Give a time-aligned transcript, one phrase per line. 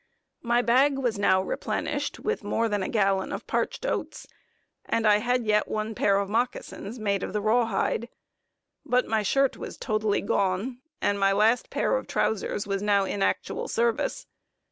[0.41, 4.25] My bag was now replenished with more than a gallon of parched oats,
[4.83, 8.09] and I had yet one pair of moccasins made of raw hide;
[8.83, 13.21] but my shirt was totally gone, and my last pair of trowsers was now in
[13.21, 14.25] actual service.